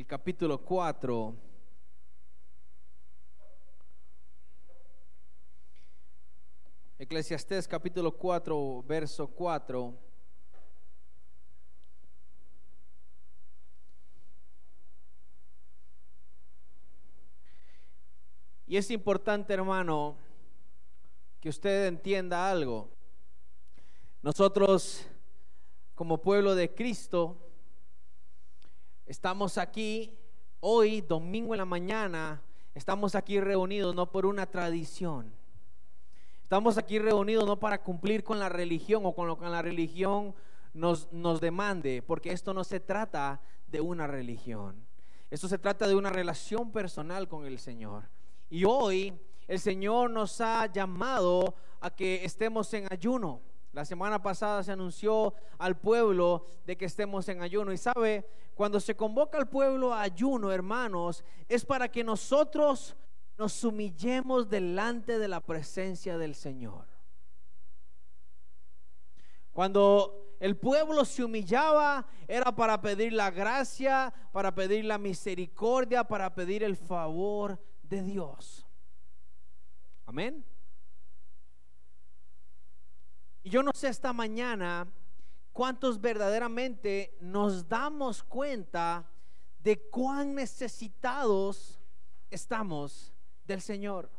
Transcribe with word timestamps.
el 0.00 0.06
capítulo 0.06 0.56
4. 0.56 1.36
Eclesiastés 6.98 7.68
capítulo 7.68 8.10
4, 8.16 8.82
verso 8.88 9.28
4. 9.28 9.94
Y 18.68 18.78
es 18.78 18.90
importante, 18.90 19.52
hermano, 19.52 20.16
que 21.40 21.50
usted 21.50 21.88
entienda 21.88 22.50
algo. 22.50 22.88
Nosotros, 24.22 25.06
como 25.94 26.22
pueblo 26.22 26.54
de 26.54 26.74
Cristo, 26.74 27.49
estamos 29.10 29.58
aquí 29.58 30.16
hoy, 30.60 31.00
domingo 31.00 31.52
en 31.52 31.58
la 31.58 31.64
mañana, 31.64 32.40
estamos 32.76 33.16
aquí 33.16 33.40
reunidos 33.40 33.92
no 33.92 34.12
por 34.12 34.24
una 34.24 34.46
tradición. 34.46 35.34
Estamos 36.44 36.78
aquí 36.78 37.00
reunidos 37.00 37.44
no 37.44 37.58
para 37.58 37.82
cumplir 37.82 38.22
con 38.22 38.38
la 38.38 38.48
religión 38.48 39.04
o 39.04 39.12
con 39.12 39.26
lo 39.26 39.36
que 39.36 39.46
la 39.46 39.62
religión 39.62 40.32
nos, 40.74 41.12
nos 41.12 41.40
demande, 41.40 42.02
porque 42.02 42.30
esto 42.30 42.54
no 42.54 42.62
se 42.62 42.78
trata 42.78 43.40
de 43.66 43.80
una 43.80 44.06
religión. 44.06 44.76
Esto 45.28 45.48
se 45.48 45.58
trata 45.58 45.88
de 45.88 45.96
una 45.96 46.10
relación 46.10 46.70
personal 46.70 47.26
con 47.26 47.46
el 47.46 47.58
Señor. 47.58 48.04
Y 48.48 48.64
hoy 48.64 49.12
el 49.48 49.58
Señor 49.58 50.08
nos 50.10 50.40
ha 50.40 50.66
llamado 50.66 51.56
a 51.80 51.90
que 51.90 52.24
estemos 52.24 52.72
en 52.74 52.86
ayuno. 52.92 53.40
La 53.72 53.84
semana 53.84 54.20
pasada 54.20 54.62
se 54.62 54.72
anunció 54.72 55.34
al 55.58 55.78
pueblo 55.78 56.46
de 56.66 56.76
que 56.76 56.86
estemos 56.86 57.28
en 57.28 57.40
ayuno. 57.40 57.72
Y 57.72 57.78
sabe, 57.78 58.26
cuando 58.54 58.80
se 58.80 58.96
convoca 58.96 59.38
al 59.38 59.48
pueblo 59.48 59.94
a 59.94 60.02
ayuno, 60.02 60.50
hermanos, 60.50 61.24
es 61.48 61.64
para 61.64 61.88
que 61.88 62.02
nosotros 62.02 62.96
nos 63.38 63.62
humillemos 63.62 64.48
delante 64.48 65.18
de 65.18 65.28
la 65.28 65.40
presencia 65.40 66.18
del 66.18 66.34
Señor. 66.34 66.86
Cuando 69.52 70.36
el 70.40 70.56
pueblo 70.56 71.04
se 71.04 71.22
humillaba, 71.22 72.06
era 72.26 72.54
para 72.54 72.80
pedir 72.80 73.12
la 73.12 73.30
gracia, 73.30 74.12
para 74.32 74.54
pedir 74.54 74.84
la 74.84 74.98
misericordia, 74.98 76.02
para 76.02 76.34
pedir 76.34 76.64
el 76.64 76.76
favor 76.76 77.58
de 77.82 78.02
Dios. 78.02 78.66
Amén. 80.06 80.44
Y 83.42 83.50
yo 83.50 83.62
no 83.62 83.72
sé 83.74 83.88
esta 83.88 84.12
mañana 84.12 84.86
cuántos 85.52 86.00
verdaderamente 86.00 87.16
nos 87.20 87.68
damos 87.68 88.22
cuenta 88.22 89.10
de 89.62 89.78
cuán 89.88 90.34
necesitados 90.34 91.80
estamos 92.30 93.12
del 93.46 93.60
Señor. 93.60 94.10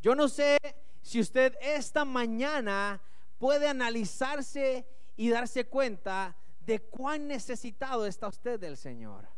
Yo 0.00 0.14
no 0.14 0.28
sé 0.28 0.56
si 1.02 1.20
usted 1.20 1.56
esta 1.60 2.04
mañana 2.04 3.00
puede 3.38 3.68
analizarse 3.68 4.86
y 5.16 5.30
darse 5.30 5.66
cuenta 5.66 6.36
de 6.60 6.80
cuán 6.80 7.26
necesitado 7.26 8.06
está 8.06 8.28
usted 8.28 8.60
del 8.60 8.76
Señor. 8.76 9.28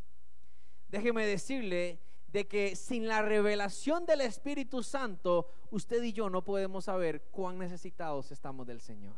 Déjeme 0.88 1.26
decirle 1.26 2.00
de 2.32 2.46
que 2.46 2.76
sin 2.76 3.08
la 3.08 3.22
revelación 3.22 4.06
del 4.06 4.20
Espíritu 4.20 4.82
Santo, 4.82 5.48
usted 5.70 6.02
y 6.02 6.12
yo 6.12 6.30
no 6.30 6.42
podemos 6.42 6.84
saber 6.84 7.22
cuán 7.30 7.58
necesitados 7.58 8.30
estamos 8.30 8.66
del 8.66 8.80
Señor. 8.80 9.16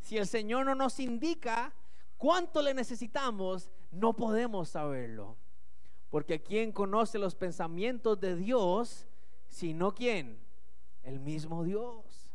Si 0.00 0.16
el 0.18 0.26
Señor 0.26 0.66
no 0.66 0.74
nos 0.74 1.00
indica 1.00 1.74
cuánto 2.16 2.62
le 2.62 2.74
necesitamos, 2.74 3.70
no 3.90 4.14
podemos 4.14 4.68
saberlo. 4.68 5.36
Porque 6.10 6.42
¿quién 6.42 6.72
conoce 6.72 7.18
los 7.18 7.34
pensamientos 7.34 8.18
de 8.20 8.36
Dios? 8.36 9.06
Sino 9.48 9.94
quién? 9.94 10.38
El 11.02 11.20
mismo 11.20 11.64
Dios. 11.64 12.27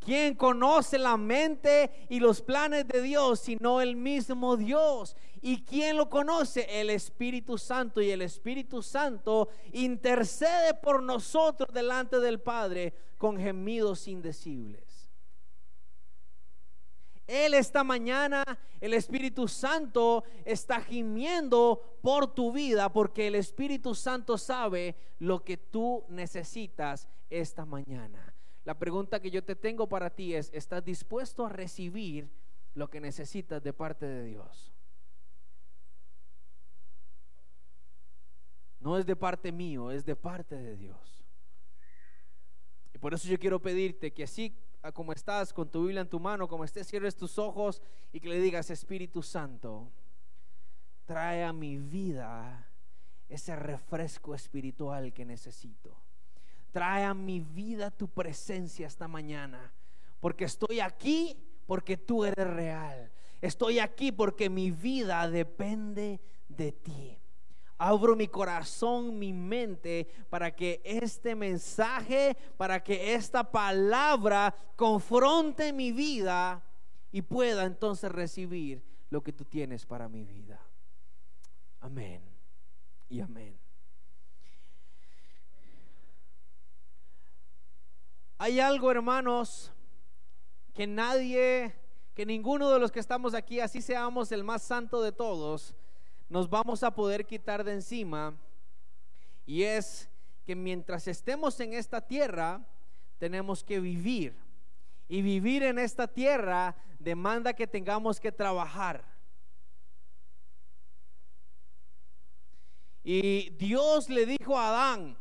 ¿Quién 0.00 0.34
conoce 0.34 0.98
la 0.98 1.18
mente 1.18 2.06
y 2.08 2.20
los 2.20 2.40
planes 2.40 2.88
de 2.88 3.02
Dios 3.02 3.38
sino 3.40 3.82
el 3.82 3.96
mismo 3.96 4.56
Dios? 4.56 5.14
¿Y 5.42 5.62
quién 5.62 5.98
lo 5.98 6.08
conoce? 6.08 6.66
El 6.80 6.88
Espíritu 6.88 7.58
Santo. 7.58 8.00
Y 8.00 8.10
el 8.10 8.22
Espíritu 8.22 8.82
Santo 8.82 9.48
intercede 9.72 10.72
por 10.74 11.02
nosotros 11.02 11.68
delante 11.72 12.18
del 12.18 12.40
Padre 12.40 12.94
con 13.18 13.38
gemidos 13.38 14.08
indecibles. 14.08 15.10
Él 17.26 17.54
esta 17.54 17.84
mañana, 17.84 18.42
el 18.80 18.94
Espíritu 18.94 19.46
Santo 19.46 20.24
está 20.44 20.80
gimiendo 20.80 21.98
por 22.02 22.34
tu 22.34 22.52
vida 22.52 22.90
porque 22.90 23.28
el 23.28 23.34
Espíritu 23.34 23.94
Santo 23.94 24.36
sabe 24.36 24.96
lo 25.20 25.44
que 25.44 25.58
tú 25.58 26.04
necesitas 26.08 27.06
esta 27.28 27.64
mañana. 27.64 28.34
La 28.64 28.78
pregunta 28.78 29.20
que 29.20 29.30
yo 29.30 29.42
te 29.42 29.56
tengo 29.56 29.88
para 29.88 30.10
ti 30.10 30.34
es, 30.34 30.50
¿estás 30.52 30.84
dispuesto 30.84 31.46
a 31.46 31.48
recibir 31.48 32.30
lo 32.74 32.90
que 32.90 33.00
necesitas 33.00 33.62
de 33.62 33.72
parte 33.72 34.06
de 34.06 34.24
Dios? 34.24 34.72
No 38.80 38.98
es 38.98 39.06
de 39.06 39.16
parte 39.16 39.52
mío, 39.52 39.90
es 39.90 40.04
de 40.04 40.16
parte 40.16 40.56
de 40.56 40.76
Dios. 40.76 41.24
Y 42.94 42.98
por 42.98 43.14
eso 43.14 43.28
yo 43.28 43.38
quiero 43.38 43.60
pedirte 43.60 44.12
que 44.12 44.24
así 44.24 44.56
como 44.94 45.12
estás 45.12 45.52
con 45.52 45.70
tu 45.70 45.82
Biblia 45.82 46.00
en 46.00 46.08
tu 46.08 46.18
mano, 46.18 46.48
como 46.48 46.64
estés, 46.64 46.86
cierres 46.86 47.16
tus 47.16 47.38
ojos 47.38 47.82
y 48.12 48.20
que 48.20 48.28
le 48.28 48.40
digas, 48.40 48.70
Espíritu 48.70 49.22
Santo, 49.22 49.90
trae 51.04 51.44
a 51.44 51.52
mi 51.52 51.78
vida 51.78 52.66
ese 53.28 53.54
refresco 53.54 54.34
espiritual 54.34 55.12
que 55.12 55.24
necesito. 55.24 55.96
Trae 56.72 57.04
a 57.04 57.14
mi 57.14 57.40
vida 57.40 57.90
tu 57.90 58.08
presencia 58.08 58.86
esta 58.86 59.08
mañana. 59.08 59.72
Porque 60.20 60.44
estoy 60.44 60.80
aquí 60.80 61.36
porque 61.66 61.96
tú 61.96 62.24
eres 62.24 62.46
real. 62.46 63.10
Estoy 63.40 63.78
aquí 63.78 64.12
porque 64.12 64.50
mi 64.50 64.70
vida 64.70 65.28
depende 65.28 66.20
de 66.48 66.72
ti. 66.72 67.18
Abro 67.78 68.14
mi 68.14 68.28
corazón, 68.28 69.18
mi 69.18 69.32
mente, 69.32 70.06
para 70.28 70.54
que 70.54 70.82
este 70.84 71.34
mensaje, 71.34 72.36
para 72.58 72.82
que 72.82 73.14
esta 73.14 73.50
palabra 73.50 74.54
confronte 74.76 75.72
mi 75.72 75.90
vida 75.90 76.62
y 77.10 77.22
pueda 77.22 77.64
entonces 77.64 78.12
recibir 78.12 78.84
lo 79.08 79.22
que 79.22 79.32
tú 79.32 79.46
tienes 79.46 79.86
para 79.86 80.08
mi 80.08 80.24
vida. 80.24 80.60
Amén 81.80 82.22
y 83.08 83.20
amén. 83.20 83.58
Hay 88.42 88.58
algo, 88.58 88.90
hermanos, 88.90 89.70
que 90.72 90.86
nadie, 90.86 91.74
que 92.14 92.24
ninguno 92.24 92.70
de 92.70 92.78
los 92.78 92.90
que 92.90 92.98
estamos 92.98 93.34
aquí, 93.34 93.60
así 93.60 93.82
seamos 93.82 94.32
el 94.32 94.44
más 94.44 94.62
santo 94.62 95.02
de 95.02 95.12
todos, 95.12 95.74
nos 96.30 96.48
vamos 96.48 96.82
a 96.82 96.94
poder 96.94 97.26
quitar 97.26 97.64
de 97.64 97.74
encima. 97.74 98.34
Y 99.44 99.64
es 99.64 100.08
que 100.46 100.56
mientras 100.56 101.06
estemos 101.06 101.60
en 101.60 101.74
esta 101.74 102.00
tierra, 102.00 102.64
tenemos 103.18 103.62
que 103.62 103.78
vivir. 103.78 104.34
Y 105.06 105.20
vivir 105.20 105.62
en 105.62 105.78
esta 105.78 106.08
tierra 106.08 106.74
demanda 106.98 107.52
que 107.52 107.66
tengamos 107.66 108.18
que 108.18 108.32
trabajar. 108.32 109.04
Y 113.04 113.50
Dios 113.50 114.08
le 114.08 114.24
dijo 114.24 114.56
a 114.58 114.70
Adán, 114.70 115.18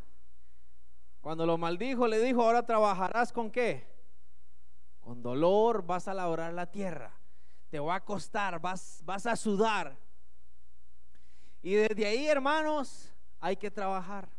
cuando 1.21 1.45
lo 1.45 1.57
maldijo, 1.57 2.07
le 2.07 2.19
dijo, 2.19 2.41
ahora 2.41 2.65
trabajarás 2.65 3.33
con 3.33 3.51
qué? 3.51 3.87
Con 5.01 5.21
dolor 5.21 5.85
vas 5.85 6.07
a 6.07 6.13
labrar 6.13 6.53
la 6.53 6.71
tierra. 6.71 7.13
Te 7.69 7.79
va 7.79 7.95
a 7.95 8.05
costar, 8.05 8.59
vas, 8.59 9.01
vas 9.05 9.25
a 9.25 9.35
sudar. 9.35 9.97
Y 11.61 11.73
desde 11.73 12.05
ahí, 12.05 12.27
hermanos, 12.27 13.13
hay 13.39 13.57
que 13.57 13.69
trabajar. 13.69 14.29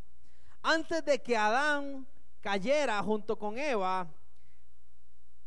Antes 0.63 1.05
de 1.05 1.21
que 1.21 1.37
Adán 1.37 2.07
cayera 2.41 3.01
junto 3.03 3.37
con 3.37 3.57
Eva, 3.57 4.07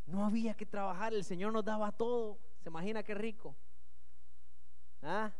no 0.06 0.24
había 0.24 0.54
que 0.54 0.66
trabajar. 0.66 1.12
El 1.12 1.24
Señor 1.24 1.52
nos 1.52 1.64
daba 1.64 1.90
todo. 1.90 2.38
¿Se 2.62 2.68
imagina 2.68 3.02
qué 3.02 3.14
rico? 3.14 3.56
¿Ah? 5.02 5.32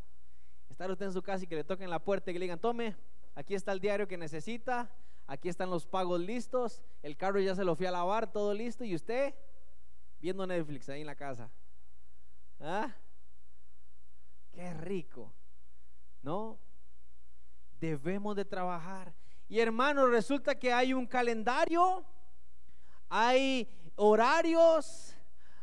Estar 0.68 0.90
usted 0.90 1.06
en 1.06 1.12
su 1.12 1.22
casa 1.22 1.44
y 1.44 1.46
que 1.46 1.54
le 1.54 1.64
toquen 1.64 1.88
la 1.88 2.00
puerta 2.00 2.30
y 2.30 2.34
que 2.34 2.40
le 2.40 2.44
digan, 2.44 2.58
tome, 2.58 2.96
aquí 3.34 3.54
está 3.54 3.72
el 3.72 3.80
diario 3.80 4.08
que 4.08 4.16
necesita 4.16 4.90
aquí 5.26 5.48
están 5.48 5.70
los 5.70 5.86
pagos 5.86 6.20
listos, 6.20 6.82
el 7.02 7.16
carro 7.16 7.40
ya 7.40 7.54
se 7.54 7.64
lo 7.64 7.76
fui 7.76 7.86
a 7.86 7.90
lavar, 7.90 8.30
todo 8.30 8.54
listo, 8.54 8.84
y 8.84 8.94
usted 8.94 9.34
viendo 10.20 10.46
Netflix 10.46 10.88
ahí 10.88 11.00
en 11.00 11.06
la 11.06 11.16
casa. 11.16 11.50
¿Ah? 12.60 12.94
Qué 14.52 14.72
rico, 14.74 15.32
¿no? 16.22 16.58
Debemos 17.80 18.36
de 18.36 18.44
trabajar. 18.44 19.14
Y 19.48 19.60
hermanos, 19.60 20.10
resulta 20.10 20.58
que 20.58 20.72
hay 20.72 20.94
un 20.94 21.06
calendario, 21.06 22.04
hay 23.08 23.68
horarios, 23.96 25.14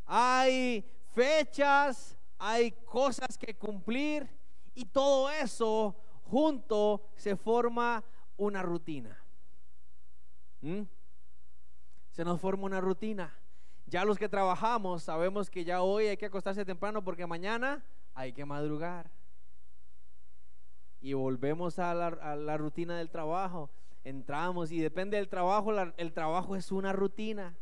hay 0.06 0.86
fechas, 1.14 2.18
hay 2.38 2.72
cosas 2.72 3.38
que 3.38 3.56
cumplir 3.56 4.30
Y 4.74 4.86
todo 4.86 5.30
eso 5.30 5.96
junto 6.24 7.10
se 7.16 7.36
forma 7.36 8.04
una 8.38 8.62
rutina. 8.62 9.21
¿Mm? 10.62 10.82
Se 12.12 12.24
nos 12.24 12.40
forma 12.40 12.66
una 12.66 12.82
rutina. 12.82 13.34
Ya 13.88 14.06
los 14.06 14.18
que 14.18 14.30
trabajamos 14.30 15.04
sabemos 15.04 15.50
que 15.50 15.64
ya 15.64 15.82
hoy 15.82 16.08
hay 16.08 16.18
que 16.18 16.28
acostarse 16.28 16.66
temprano 16.66 17.04
porque 17.04 17.28
mañana 17.28 17.84
hay 18.14 18.34
que 18.34 18.46
madrugar. 18.46 19.10
Y 21.02 21.14
volvemos 21.14 21.80
a 21.80 21.94
la, 21.94 22.58
rutina 22.58 22.98
del 22.98 23.10
trabajo. 23.10 23.70
Entramos 24.04 24.72
y 24.72 24.80
depende 24.80 25.18
del 25.18 25.30
trabajo, 25.30 25.74
el 25.98 26.14
trabajo 26.14 26.56
es 26.56 26.72
una 26.72 26.94
rutina 26.94 27.56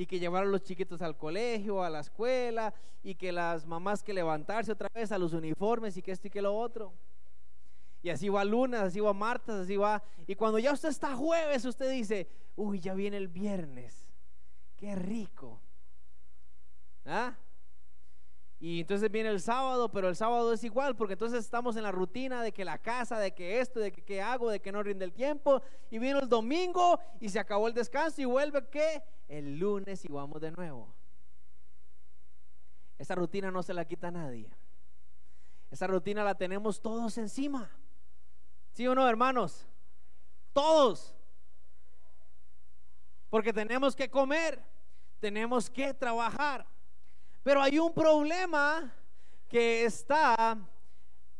y 0.00 0.06
que 0.06 0.18
llevar 0.18 0.44
a 0.44 0.46
los 0.46 0.62
chiquitos 0.62 1.02
al 1.02 1.18
colegio, 1.18 1.84
a 1.84 1.90
la 1.90 2.00
escuela, 2.00 2.72
y 3.02 3.14
que 3.14 3.32
las 3.32 3.66
mamás 3.66 4.02
que 4.02 4.14
levantarse 4.14 4.72
otra 4.72 4.88
vez 4.94 5.12
a 5.12 5.18
los 5.18 5.34
uniformes 5.34 5.94
y 5.94 6.00
que 6.00 6.12
esto 6.12 6.28
y 6.28 6.30
que 6.30 6.40
lo 6.40 6.56
otro. 6.56 6.94
Y 8.02 8.10
así 8.10 8.28
va 8.28 8.44
lunes, 8.44 8.80
así 8.80 9.00
va 9.00 9.12
martes, 9.12 9.54
así 9.54 9.76
va. 9.76 10.02
Y 10.26 10.34
cuando 10.34 10.58
ya 10.58 10.72
usted 10.72 10.88
está 10.88 11.14
jueves, 11.14 11.64
usted 11.64 11.90
dice, 11.90 12.28
uy, 12.56 12.80
ya 12.80 12.94
viene 12.94 13.16
el 13.16 13.28
viernes. 13.28 14.08
Qué 14.76 14.94
rico. 14.94 15.60
¿Ah? 17.04 17.36
Y 18.58 18.80
entonces 18.80 19.10
viene 19.10 19.30
el 19.30 19.40
sábado, 19.40 19.90
pero 19.90 20.08
el 20.08 20.16
sábado 20.16 20.52
es 20.52 20.62
igual, 20.64 20.94
porque 20.94 21.14
entonces 21.14 21.40
estamos 21.42 21.76
en 21.76 21.82
la 21.82 21.92
rutina 21.92 22.42
de 22.42 22.52
que 22.52 22.64
la 22.64 22.76
casa, 22.76 23.18
de 23.18 23.32
que 23.32 23.60
esto, 23.60 23.80
de 23.80 23.90
que 23.90 24.02
qué 24.02 24.20
hago, 24.20 24.50
de 24.50 24.60
que 24.60 24.70
no 24.70 24.82
rinde 24.82 25.06
el 25.06 25.14
tiempo. 25.14 25.62
Y 25.90 25.98
viene 25.98 26.20
el 26.20 26.28
domingo 26.28 27.00
y 27.20 27.30
se 27.30 27.38
acabó 27.38 27.68
el 27.68 27.74
descanso 27.74 28.20
y 28.20 28.26
vuelve 28.26 28.68
que 28.68 29.02
el 29.28 29.58
lunes 29.58 30.04
y 30.04 30.08
vamos 30.08 30.42
de 30.42 30.50
nuevo. 30.50 30.94
Esa 32.98 33.14
rutina 33.14 33.50
no 33.50 33.62
se 33.62 33.72
la 33.72 33.86
quita 33.86 34.10
nadie. 34.10 34.54
Esa 35.70 35.86
rutina 35.86 36.22
la 36.22 36.34
tenemos 36.34 36.82
todos 36.82 37.16
encima. 37.16 37.70
¿Sí 38.72 38.86
o 38.86 38.94
no, 38.94 39.08
hermanos? 39.08 39.66
Todos. 40.52 41.14
Porque 43.28 43.52
tenemos 43.52 43.94
que 43.94 44.10
comer, 44.10 44.62
tenemos 45.20 45.70
que 45.70 45.94
trabajar. 45.94 46.66
Pero 47.42 47.62
hay 47.62 47.78
un 47.78 47.94
problema 47.94 48.92
que 49.48 49.84
está 49.84 50.58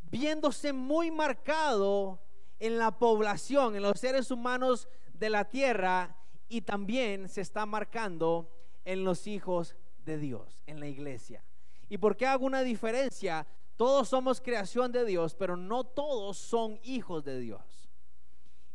viéndose 0.03 0.73
muy 0.73 1.11
marcado 1.11 2.21
en 2.59 2.79
la 2.79 2.91
población, 2.91 3.77
en 3.77 3.83
los 3.83 3.99
seres 3.99 4.31
humanos 4.31 4.89
de 5.15 5.31
la 5.31 5.45
tierra 5.45 6.17
y 6.49 6.63
también 6.63 7.29
se 7.29 7.41
está 7.41 7.65
marcando 7.65 8.51
en 8.85 9.05
los 9.05 9.27
hijos 9.27 9.77
de 10.05 10.19
Dios, 10.19 10.61
en 10.67 10.81
la 10.81 10.89
iglesia. 10.89 11.45
¿Y 11.89 11.99
por 11.99 12.17
qué 12.17 12.27
hago 12.27 12.45
una 12.47 12.63
diferencia? 12.63 13.47
Todos 13.81 14.11
somos 14.11 14.43
creación 14.43 14.93
de 14.93 15.07
Dios, 15.07 15.35
pero 15.35 15.57
no 15.57 15.85
todos 15.85 16.37
son 16.37 16.79
hijos 16.83 17.25
de 17.25 17.39
Dios. 17.39 17.89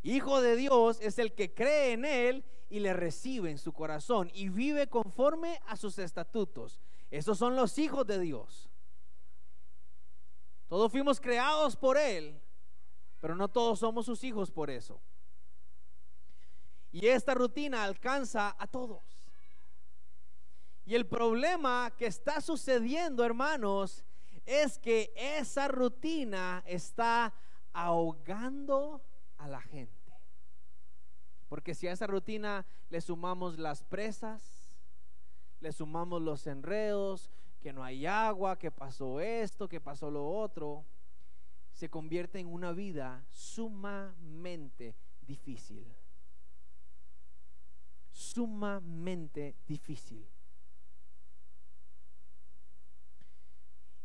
Hijo 0.01 0.41
de 0.41 0.55
Dios 0.55 0.97
es 0.99 1.19
el 1.19 1.35
que 1.35 1.53
cree 1.53 1.91
en 1.91 2.05
Él 2.05 2.43
y 2.71 2.79
le 2.79 2.91
recibe 2.91 3.51
en 3.51 3.59
su 3.59 3.71
corazón 3.71 4.31
y 4.33 4.49
vive 4.49 4.87
conforme 4.87 5.61
a 5.67 5.75
sus 5.75 5.99
estatutos. 5.99 6.81
Esos 7.11 7.37
son 7.37 7.55
los 7.55 7.77
hijos 7.77 8.07
de 8.07 8.17
Dios. 8.19 8.67
Todos 10.67 10.91
fuimos 10.91 11.21
creados 11.21 11.75
por 11.75 11.99
Él, 11.99 12.41
pero 13.19 13.35
no 13.35 13.47
todos 13.47 13.77
somos 13.77 14.07
sus 14.07 14.23
hijos 14.23 14.49
por 14.49 14.71
eso. 14.71 14.99
Y 16.91 17.05
esta 17.05 17.35
rutina 17.35 17.83
alcanza 17.83 18.55
a 18.57 18.65
todos. 18.65 19.03
Y 20.83 20.95
el 20.95 21.05
problema 21.05 21.93
que 21.95 22.07
está 22.07 22.41
sucediendo, 22.41 23.23
hermanos, 23.23 24.03
es 24.45 24.77
que 24.79 25.13
esa 25.15 25.67
rutina 25.67 26.63
está 26.65 27.33
ahogando 27.73 29.03
a 29.37 29.47
la 29.47 29.61
gente. 29.61 29.93
Porque 31.47 31.75
si 31.75 31.87
a 31.87 31.91
esa 31.91 32.07
rutina 32.07 32.65
le 32.89 33.01
sumamos 33.01 33.57
las 33.59 33.83
presas, 33.83 34.77
le 35.59 35.71
sumamos 35.71 36.21
los 36.21 36.47
enredos, 36.47 37.31
que 37.61 37.73
no 37.73 37.83
hay 37.83 38.05
agua, 38.05 38.57
que 38.57 38.71
pasó 38.71 39.19
esto, 39.19 39.67
que 39.67 39.81
pasó 39.81 40.11
lo 40.11 40.29
otro, 40.29 40.85
se 41.73 41.89
convierte 41.89 42.39
en 42.39 42.47
una 42.47 42.71
vida 42.71 43.25
sumamente 43.31 44.95
difícil 45.21 45.95
sumamente 48.15 49.57
difícil. 49.67 50.25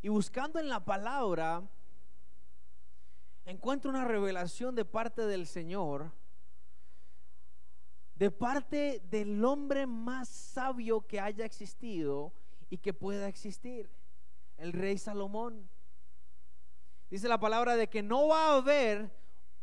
Y 0.02 0.08
buscando 0.08 0.58
en 0.58 0.68
la 0.68 0.84
palabra, 0.84 1.62
encuentro 3.44 3.90
una 3.90 4.04
revelación 4.04 4.74
de 4.74 4.84
parte 4.84 5.26
del 5.26 5.46
Señor, 5.46 6.10
de 8.14 8.30
parte 8.30 9.02
del 9.10 9.44
hombre 9.44 9.86
más 9.86 10.28
sabio 10.28 11.06
que 11.06 11.20
haya 11.20 11.44
existido 11.44 12.32
y 12.70 12.78
que 12.78 12.94
pueda 12.94 13.28
existir, 13.28 13.90
el 14.56 14.72
rey 14.72 14.96
Salomón. 14.96 15.68
Dice 17.10 17.28
la 17.28 17.40
palabra 17.40 17.76
de 17.76 17.88
que 17.88 18.02
no 18.02 18.28
va 18.28 18.46
a 18.46 18.56
haber 18.56 19.10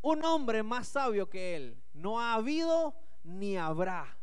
un 0.01 0.23
hombre 0.23 0.63
más 0.63 0.87
sabio 0.87 1.29
que 1.29 1.55
él. 1.55 1.81
No 1.93 2.19
ha 2.19 2.33
habido 2.33 2.93
ni 3.23 3.57
habrá. 3.57 4.17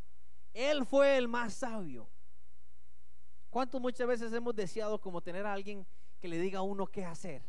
Él 0.52 0.84
fue 0.86 1.16
el 1.16 1.26
más 1.26 1.54
sabio. 1.54 2.08
¿Cuántos 3.50 3.80
muchas 3.80 4.06
veces 4.06 4.32
hemos 4.32 4.54
deseado 4.54 5.00
como 5.00 5.20
tener 5.20 5.46
a 5.46 5.52
alguien 5.52 5.86
que 6.24 6.28
le 6.28 6.38
diga 6.38 6.60
a 6.60 6.62
uno 6.62 6.86
qué 6.86 7.04
hacer? 7.04 7.42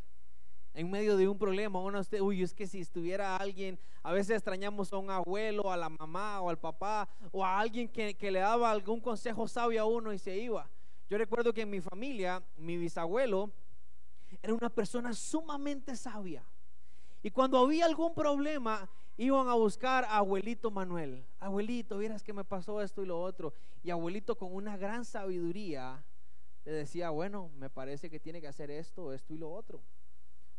En 0.74 0.92
medio 0.92 1.16
de 1.16 1.30
un 1.30 1.38
problema, 1.38 1.80
uno 1.80 1.98
usted, 1.98 2.20
uy, 2.20 2.44
es 2.44 2.54
que 2.54 2.68
si 2.68 2.82
estuviera 2.82 3.38
alguien, 3.38 3.80
a 4.04 4.12
veces 4.12 4.36
extrañamos 4.36 4.92
a 4.92 4.98
un 4.98 5.10
abuelo, 5.10 5.72
a 5.72 5.78
la 5.78 5.88
mamá 5.88 6.42
o 6.42 6.50
al 6.50 6.60
papá, 6.60 7.08
o 7.32 7.46
a 7.46 7.58
alguien 7.58 7.88
que, 7.88 8.16
que 8.16 8.32
le 8.32 8.40
daba 8.40 8.70
algún 8.70 9.00
consejo 9.00 9.48
sabio 9.48 9.82
a 9.82 9.86
uno 9.86 10.12
y 10.12 10.18
se 10.18 10.36
iba. 10.36 10.70
Yo 11.10 11.18
recuerdo 11.18 11.54
que 11.54 11.62
en 11.62 11.70
mi 11.70 11.80
familia, 11.80 12.44
mi 12.58 12.76
bisabuelo 12.76 13.50
era 14.44 14.54
una 14.54 14.70
persona 14.70 15.14
sumamente 15.14 15.96
sabia. 15.96 16.46
Y 17.24 17.32
cuando 17.32 17.58
había 17.60 17.86
algún 17.86 18.14
problema, 18.14 18.90
iban 19.16 19.48
a 19.48 19.54
buscar 19.54 20.04
a 20.04 20.18
abuelito 20.18 20.70
Manuel. 20.70 21.26
Abuelito, 21.40 21.98
vieras 21.98 22.24
que 22.24 22.34
me 22.34 22.44
pasó 22.44 22.82
esto 22.82 23.02
y 23.02 23.06
lo 23.06 23.22
otro. 23.22 23.54
Y 23.84 23.90
abuelito 23.90 24.38
con 24.38 24.54
una 24.54 24.76
gran 24.76 25.06
sabiduría 25.06 26.04
le 26.66 26.72
decía, 26.72 27.12
bueno, 27.12 27.52
me 27.58 27.70
parece 27.70 28.10
que 28.10 28.20
tiene 28.20 28.42
que 28.42 28.48
hacer 28.48 28.72
esto, 28.72 29.14
esto 29.14 29.34
y 29.34 29.38
lo 29.38 29.52
otro. 29.52 29.84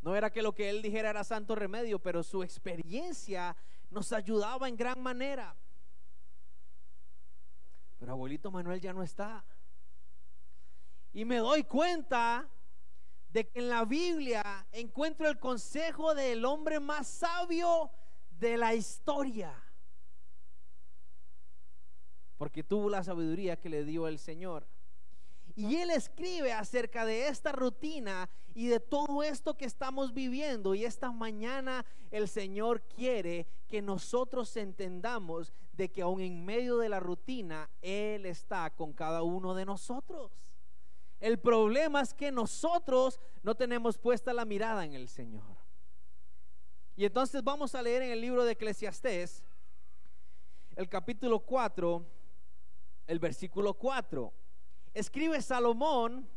No 0.01 0.15
era 0.15 0.31
que 0.31 0.41
lo 0.41 0.55
que 0.55 0.71
él 0.71 0.83
dijera 0.83 1.11
era 1.11 1.25
santo 1.25 1.57
remedio, 1.57 1.99
pero 1.99 2.23
su 2.23 2.45
experiencia 2.45 3.57
nos 3.91 4.13
ayudaba 4.13 4.69
en 4.69 4.77
gran 4.77 5.03
manera. 5.03 5.57
Pero 7.99 8.13
abuelito 8.13 8.53
Manuel 8.53 8.81
ya 8.81 8.93
no 8.93 9.03
está. 9.03 9.45
Y 11.13 11.25
me 11.25 11.39
doy 11.39 11.65
cuenta 11.65 12.49
de 13.31 13.49
que 13.49 13.59
en 13.59 13.69
la 13.69 13.85
Biblia 13.85 14.67
encuentro 14.71 15.29
el 15.29 15.41
consejo 15.41 16.15
del 16.15 16.45
hombre 16.45 16.79
más 16.79 17.09
sabio 17.09 17.91
de 18.31 18.57
la 18.57 18.75
historia. 18.75 19.61
Porque 22.37 22.63
tuvo 22.63 22.91
la 22.91 23.03
sabiduría 23.03 23.59
que 23.59 23.71
le 23.71 23.85
dio 23.85 24.07
el 24.07 24.19
Señor. 24.19 24.69
Y 25.57 25.77
él 25.77 25.91
escribe 25.91 26.53
acerca 26.53 27.07
de 27.07 27.29
esta 27.29 27.51
rutina 27.51 28.29
y 28.55 28.67
de 28.67 28.79
todo 28.79 29.23
esto 29.23 29.57
que 29.57 29.65
estamos 29.65 30.13
viviendo. 30.13 30.75
Y 30.75 30.85
esta 30.85 31.11
mañana 31.11 31.85
el 32.11 32.29
Señor 32.29 32.83
quiere 32.83 33.47
que 33.67 33.81
nosotros 33.81 34.55
entendamos 34.59 35.55
de 35.73 35.91
que 35.91 36.03
aún 36.03 36.21
en 36.21 36.45
medio 36.45 36.77
de 36.77 36.91
la 36.91 37.01
rutina, 37.01 37.71
Él 37.81 38.27
está 38.27 38.69
con 38.71 38.93
cada 38.93 39.23
uno 39.23 39.55
de 39.55 39.65
nosotros. 39.65 40.31
El 41.21 41.39
problema 41.39 42.03
es 42.03 42.13
que 42.13 42.31
nosotros 42.31 43.19
no 43.43 43.55
tenemos 43.55 43.97
puesta 43.97 44.35
la 44.35 44.45
mirada 44.45 44.85
en 44.85 44.93
el 44.93 45.09
Señor. 45.09 45.57
Y 46.97 47.07
entonces 47.07 47.43
vamos 47.43 47.75
a 47.75 47.81
leer 47.81 48.03
en 48.03 48.13
el 48.13 48.21
libro 48.21 48.45
de 48.45 48.53
Eclesiastés, 48.53 49.43
el 50.77 50.89
capítulo 50.91 51.41
4, 51.41 52.05
el 53.07 53.19
versículo 53.19 53.73
4. 53.73 54.33
Escribe 54.97 55.41
Salomón 55.43 56.29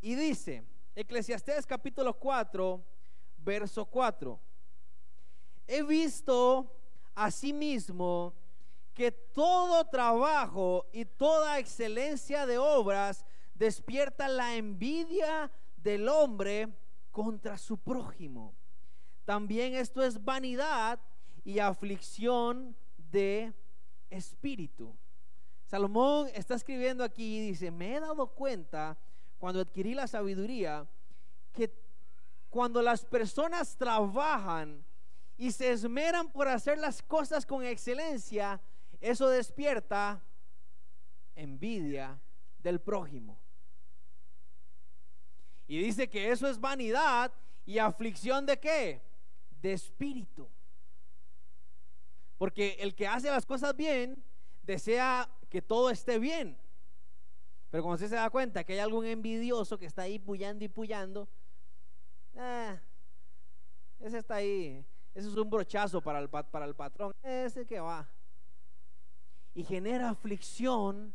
y 0.00 0.14
dice, 0.14 0.64
Eclesiastés 0.94 1.66
capítulo 1.66 2.18
4, 2.18 2.84
verso 3.38 3.84
4. 3.84 4.40
He 5.66 5.82
visto 5.82 6.70
asimismo 7.14 8.34
que 8.92 9.10
todo 9.10 9.84
trabajo 9.84 10.86
y 10.92 11.04
toda 11.04 11.58
excelencia 11.58 12.46
de 12.46 12.58
obras 12.58 13.24
despierta 13.54 14.28
la 14.28 14.56
envidia 14.56 15.50
del 15.76 16.08
hombre 16.08 16.68
contra 17.10 17.58
su 17.58 17.78
prójimo 17.78 18.54
también 19.24 19.74
esto 19.74 20.02
es 20.02 20.22
vanidad 20.22 21.00
y 21.44 21.58
aflicción 21.58 22.76
de 22.96 23.52
espíritu. 24.10 24.96
Salomón 25.74 26.30
está 26.34 26.54
escribiendo 26.54 27.02
aquí 27.02 27.38
y 27.38 27.48
dice, 27.48 27.68
me 27.72 27.96
he 27.96 27.98
dado 27.98 28.28
cuenta 28.28 28.96
cuando 29.38 29.60
adquirí 29.60 29.92
la 29.92 30.06
sabiduría 30.06 30.86
que 31.52 31.68
cuando 32.48 32.80
las 32.80 33.04
personas 33.04 33.76
trabajan 33.76 34.84
y 35.36 35.50
se 35.50 35.72
esmeran 35.72 36.30
por 36.30 36.46
hacer 36.46 36.78
las 36.78 37.02
cosas 37.02 37.44
con 37.44 37.64
excelencia, 37.64 38.60
eso 39.00 39.28
despierta 39.28 40.22
envidia 41.34 42.20
del 42.60 42.80
prójimo. 42.80 43.36
Y 45.66 45.78
dice 45.78 46.08
que 46.08 46.30
eso 46.30 46.46
es 46.46 46.60
vanidad 46.60 47.32
y 47.66 47.78
aflicción 47.78 48.46
de 48.46 48.60
qué? 48.60 49.02
De 49.60 49.72
espíritu. 49.72 50.48
Porque 52.38 52.76
el 52.78 52.94
que 52.94 53.08
hace 53.08 53.28
las 53.28 53.44
cosas 53.44 53.74
bien 53.74 54.22
desea 54.62 55.28
que 55.54 55.62
todo 55.62 55.88
esté 55.88 56.18
bien. 56.18 56.58
Pero 57.70 57.84
cuando 57.84 58.04
se 58.04 58.12
da 58.12 58.28
cuenta 58.28 58.64
que 58.64 58.72
hay 58.72 58.80
algún 58.80 59.06
envidioso 59.06 59.78
que 59.78 59.86
está 59.86 60.02
ahí 60.02 60.18
puyando 60.18 60.64
y 60.64 60.68
puyando, 60.68 61.28
eh, 62.34 62.76
ese 64.00 64.18
está 64.18 64.34
ahí. 64.34 64.84
Ese 65.14 65.28
es 65.28 65.36
un 65.36 65.48
brochazo 65.48 66.00
para 66.00 66.18
el, 66.18 66.28
para 66.28 66.64
el 66.64 66.74
patrón. 66.74 67.12
Ese 67.22 67.64
que 67.64 67.78
va. 67.78 68.10
Y 69.54 69.62
genera 69.62 70.10
aflicción 70.10 71.14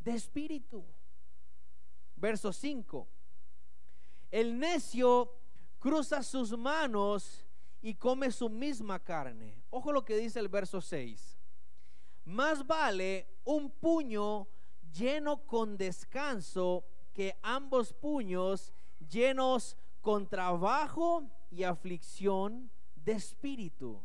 de 0.00 0.10
espíritu. 0.10 0.84
Verso 2.14 2.52
5. 2.52 3.08
El 4.30 4.58
necio 4.58 5.32
cruza 5.78 6.22
sus 6.22 6.58
manos 6.58 7.46
y 7.80 7.94
come 7.94 8.30
su 8.32 8.50
misma 8.50 8.98
carne. 8.98 9.62
Ojo 9.70 9.92
lo 9.92 10.04
que 10.04 10.18
dice 10.18 10.40
el 10.40 10.48
verso 10.48 10.82
6. 10.82 11.37
Más 12.28 12.66
vale 12.66 13.26
un 13.44 13.70
puño 13.70 14.48
lleno 14.92 15.46
con 15.46 15.78
descanso 15.78 16.84
que 17.14 17.34
ambos 17.42 17.94
puños 17.94 18.74
llenos 19.08 19.78
con 20.02 20.28
trabajo 20.28 21.26
y 21.50 21.62
aflicción 21.62 22.70
de 22.96 23.12
espíritu. 23.12 24.02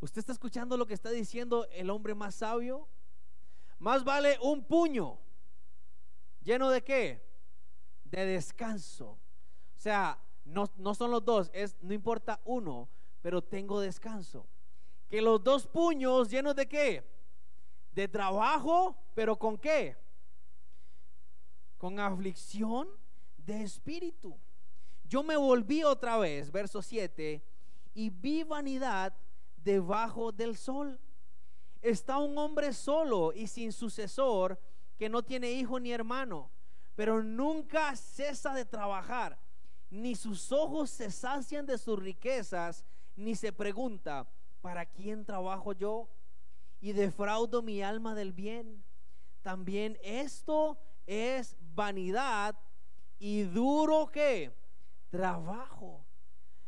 ¿Usted 0.00 0.18
está 0.18 0.32
escuchando 0.32 0.76
lo 0.76 0.86
que 0.86 0.94
está 0.94 1.10
diciendo 1.10 1.68
el 1.70 1.88
hombre 1.90 2.16
más 2.16 2.34
sabio? 2.34 2.88
Más 3.78 4.02
vale 4.02 4.36
un 4.42 4.64
puño 4.64 5.20
lleno 6.42 6.68
de 6.68 6.82
qué? 6.82 7.24
De 8.02 8.26
descanso. 8.26 9.10
O 9.10 9.20
sea, 9.80 10.20
no, 10.44 10.68
no 10.76 10.96
son 10.96 11.12
los 11.12 11.24
dos, 11.24 11.48
es 11.54 11.76
no 11.80 11.94
importa 11.94 12.40
uno, 12.44 12.88
pero 13.22 13.40
tengo 13.40 13.78
descanso. 13.78 14.48
Que 15.08 15.22
los 15.22 15.42
dos 15.42 15.66
puños 15.66 16.28
llenos 16.28 16.54
de 16.54 16.66
qué? 16.68 17.04
de 17.98 18.06
trabajo, 18.06 18.96
pero 19.12 19.36
¿con 19.36 19.58
qué? 19.58 19.96
Con 21.76 21.98
aflicción 21.98 22.88
de 23.36 23.64
espíritu. 23.64 24.38
Yo 25.02 25.24
me 25.24 25.36
volví 25.36 25.82
otra 25.82 26.16
vez, 26.16 26.52
verso 26.52 26.80
7, 26.80 27.42
y 27.94 28.10
vi 28.10 28.44
vanidad 28.44 29.12
debajo 29.56 30.30
del 30.30 30.56
sol. 30.56 31.00
Está 31.82 32.18
un 32.18 32.38
hombre 32.38 32.72
solo 32.72 33.32
y 33.32 33.48
sin 33.48 33.72
sucesor, 33.72 34.60
que 34.96 35.08
no 35.08 35.24
tiene 35.24 35.50
hijo 35.50 35.80
ni 35.80 35.90
hermano, 35.90 36.52
pero 36.94 37.20
nunca 37.20 37.96
cesa 37.96 38.54
de 38.54 38.64
trabajar, 38.64 39.36
ni 39.90 40.14
sus 40.14 40.52
ojos 40.52 40.88
se 40.90 41.10
sacian 41.10 41.66
de 41.66 41.78
sus 41.78 41.98
riquezas, 41.98 42.84
ni 43.16 43.34
se 43.34 43.52
pregunta, 43.52 44.28
¿para 44.60 44.86
quién 44.86 45.24
trabajo 45.24 45.72
yo? 45.72 46.08
y 46.80 46.92
defraudo 46.92 47.62
mi 47.62 47.82
alma 47.82 48.14
del 48.14 48.32
bien. 48.32 48.84
También 49.42 49.98
esto 50.02 50.78
es 51.06 51.56
vanidad 51.74 52.56
y 53.18 53.42
duro 53.42 54.06
que 54.06 54.54
trabajo. 55.10 56.04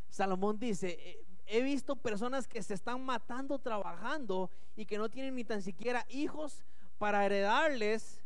Salomón 0.09 0.59
dice, 0.59 1.25
he 1.47 1.63
visto 1.63 1.97
personas 1.97 2.49
que 2.49 2.63
se 2.63 2.75
están 2.75 3.05
matando 3.05 3.59
trabajando 3.59 4.51
y 4.75 4.87
que 4.87 4.99
no 4.99 5.09
tienen 5.09 5.35
ni 5.35 5.45
tan 5.45 5.63
siquiera 5.63 6.05
hijos 6.09 6.65
para 6.99 7.25
heredarles 7.25 8.23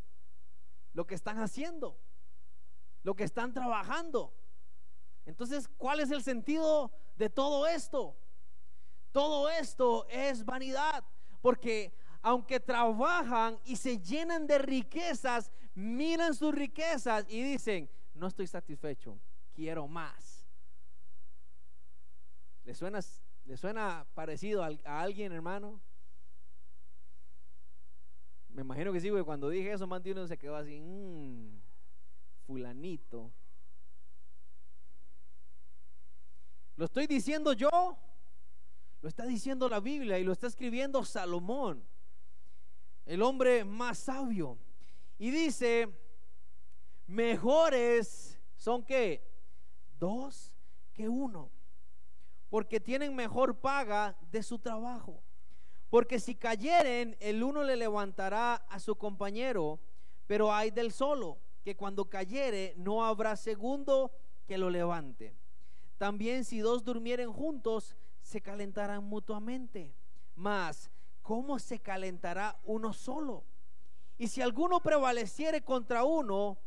lo 0.93 1.07
que 1.07 1.15
están 1.15 1.39
haciendo, 1.39 1.99
lo 3.03 3.15
que 3.15 3.25
están 3.25 3.53
trabajando. 3.53 4.33
Entonces, 5.27 5.69
¿cuál 5.77 6.01
es 6.01 6.11
el 6.11 6.23
sentido 6.23 6.93
de 7.17 7.29
todo 7.29 7.67
esto? 7.67 8.17
Todo 9.15 9.49
esto 9.49 10.09
es 10.09 10.45
vanidad. 10.45 11.05
Porque 11.41 11.95
aunque 12.21 12.59
trabajan 12.59 13.61
y 13.65 13.77
se 13.77 14.01
llenan 14.01 14.45
de 14.49 14.59
riquezas, 14.59 15.53
miran 15.77 16.35
sus 16.35 16.53
riquezas 16.53 17.25
y 17.29 17.41
dicen, 17.41 17.89
no 18.15 18.27
estoy 18.27 18.49
satisfecho, 18.49 19.17
quiero 19.55 19.87
más. 19.87 20.45
¿Le 22.65 22.75
suena, 22.75 22.99
le 23.45 23.57
suena 23.57 24.05
parecido 24.15 24.65
a, 24.65 25.01
alguien, 25.01 25.31
hermano? 25.31 25.81
Me 28.49 28.63
imagino 28.63 28.93
que 28.93 29.01
sí, 29.01 29.11
porque 29.11 29.23
cuando 29.23 29.49
dije 29.49 29.73
eso, 29.73 29.87
más 29.87 30.03
se 30.03 30.39
quedó 30.39 30.57
así, 30.57 30.81
mmm, 30.81 31.61
fulanito. 32.49 33.31
¿Lo 36.75 36.87
estoy 36.87 37.07
diciendo 37.07 37.53
yo? 37.53 37.97
Lo 39.05 39.09
está 39.09 39.27
diciendo 39.27 39.69
la 39.69 39.81
Biblia 39.81 40.19
y 40.19 40.25
lo 40.25 40.33
está 40.33 40.47
escribiendo 40.47 41.05
Salomón, 41.05 41.87
el 43.05 43.21
hombre 43.21 43.63
más 43.63 43.99
sabio. 43.99 44.57
Y 45.19 45.31
dice, 45.31 45.95
mejores 47.07 48.41
son 48.57 48.83
que 48.83 49.23
dos 49.99 50.55
que 50.95 51.07
uno, 51.11 51.51
porque 52.49 52.81
tienen 52.81 53.15
mejor 53.15 53.61
paga 53.61 54.17
de 54.31 54.43
su 54.43 54.59
trabajo. 54.59 55.23
Porque 55.91 56.19
si 56.19 56.35
cayeren, 56.35 57.15
el 57.21 57.43
uno 57.43 57.63
le 57.63 57.77
levantará 57.77 58.55
a 58.55 58.81
su 58.81 58.97
compañero, 58.97 59.81
pero 60.27 60.51
hay 60.51 60.71
del 60.71 60.93
solo, 60.93 61.37
que 61.63 61.77
cuando 61.77 62.09
cayere 62.09 62.73
no 62.79 63.05
habrá 63.05 63.37
segundo 63.37 64.13
que 64.47 64.57
lo 64.57 64.71
levante. 64.71 65.37
También 65.99 66.47
si 66.47 66.61
dos 66.61 66.85
durmieren 66.85 67.31
juntos, 67.31 67.99
se 68.25 68.41
calentarán 68.41 69.05
mutuamente. 69.05 69.95
Mas, 70.35 70.91
¿cómo 71.23 71.59
se 71.59 71.79
calentará 71.79 72.59
uno 72.65 72.93
solo? 72.93 73.45
Y 74.17 74.29
si 74.29 74.41
alguno 74.41 74.81
prevaleciere 74.81 75.63
contra 75.63 76.05
uno, 76.05 76.59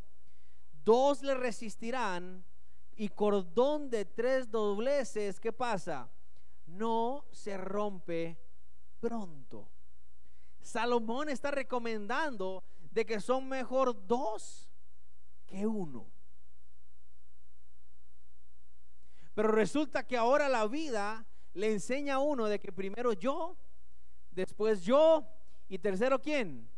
dos 0.84 1.22
le 1.22 1.34
resistirán 1.34 2.44
y 2.94 3.08
cordón 3.08 3.90
de 3.90 4.04
tres 4.04 4.50
dobleces, 4.50 5.40
¿qué 5.40 5.52
pasa? 5.52 6.08
No 6.66 7.24
se 7.32 7.58
rompe 7.58 8.38
pronto. 9.00 9.68
Salomón 10.60 11.28
está 11.28 11.50
recomendando 11.50 12.62
de 12.92 13.04
que 13.04 13.20
son 13.20 13.48
mejor 13.48 14.06
dos 14.06 14.70
que 15.44 15.66
uno. 15.66 16.06
Pero 19.34 19.48
resulta 19.48 20.06
que 20.06 20.16
ahora 20.16 20.48
la 20.48 20.66
vida 20.68 21.26
le 21.58 21.72
enseña 21.72 22.14
a 22.14 22.18
uno 22.20 22.46
de 22.46 22.60
que 22.60 22.70
primero 22.70 23.12
yo, 23.12 23.56
después 24.30 24.82
yo 24.82 25.28
y 25.68 25.78
tercero 25.78 26.20
quién? 26.20 26.70